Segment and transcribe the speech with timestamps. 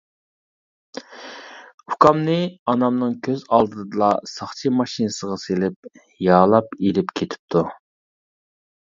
[1.95, 2.37] ئۇكامنى
[2.71, 5.91] ئانامنىڭ كۆز ئالدىدىلا ساقچى ماشىنىسىغا سېلىپ،
[6.29, 7.63] يالاپ ئېلىپ كېتىپتۇ.